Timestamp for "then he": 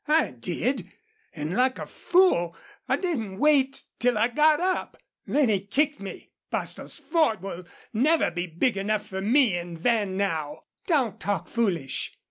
5.27-5.59